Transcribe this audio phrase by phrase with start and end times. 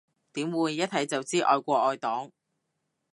[0.33, 2.31] 點會，一睇就知愛國愛黨